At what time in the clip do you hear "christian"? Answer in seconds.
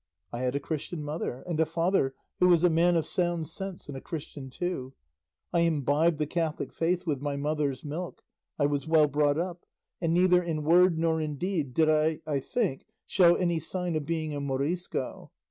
0.59-1.03, 4.01-4.49